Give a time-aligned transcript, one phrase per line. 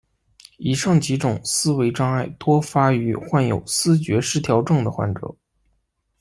[0.57, 5.31] 以上几种思维障碍多发于患有思觉失调症的患者。